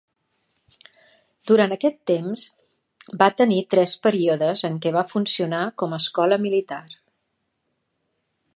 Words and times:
Durant 1.49 1.75
aquest 1.75 1.99
temps, 2.11 2.45
va 3.21 3.29
tenir 3.41 3.59
tres 3.75 3.93
períodes 4.07 4.65
en 4.71 4.81
què 4.87 4.95
va 4.99 5.07
funcionar 5.15 5.61
com 5.83 5.93
a 5.93 6.01
escola 6.05 6.41
militar. 6.47 6.83